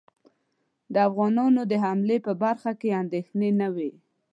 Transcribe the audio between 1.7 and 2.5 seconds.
د حملې په